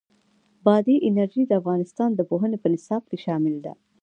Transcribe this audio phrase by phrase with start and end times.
[0.65, 3.73] بادي انرژي د افغانستان د پوهنې په نصاب کې شامل ده.